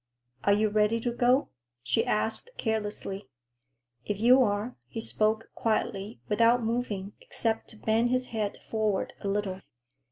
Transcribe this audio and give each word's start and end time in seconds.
"Are 0.43 0.53
you 0.53 0.69
ready 0.69 0.99
to 1.01 1.11
go?" 1.11 1.49
she 1.83 2.03
asked 2.03 2.49
carelessly. 2.57 3.27
"If 4.03 4.19
you 4.19 4.41
are," 4.41 4.75
he 4.87 4.99
spoke 4.99 5.51
quietly, 5.53 6.19
without 6.27 6.63
moving, 6.63 7.13
except 7.21 7.67
to 7.67 7.77
bend 7.77 8.09
his 8.09 8.25
head 8.33 8.57
forward 8.71 9.13
a 9.21 9.27
little. 9.27 9.61